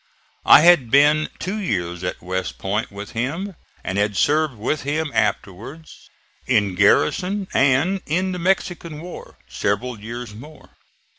[0.47, 3.53] I had been two years at West Point with him,
[3.83, 6.09] and had served with him afterwards,
[6.47, 10.71] in garrison and in the Mexican war, several years more.